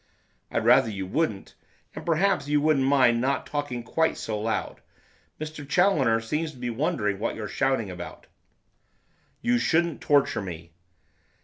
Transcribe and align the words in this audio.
'I'd 0.51 0.65
rather 0.65 0.89
you 0.89 1.05
wouldn't, 1.05 1.53
and 1.93 2.03
perhaps 2.03 2.47
you 2.47 2.59
wouldn't 2.59 2.87
mind 2.87 3.21
not 3.21 3.45
talking 3.45 3.83
quite 3.83 4.17
so 4.17 4.39
loud. 4.41 4.81
Mr 5.39 5.69
Challoner 5.69 6.19
seems 6.19 6.49
to 6.53 6.57
be 6.57 6.71
wondering 6.71 7.19
what 7.19 7.35
you're 7.35 7.47
shouting 7.47 7.91
about.' 7.91 8.25
'You 9.41 9.59
shouldn't 9.59 10.01
torture 10.01 10.41
me. 10.41 10.71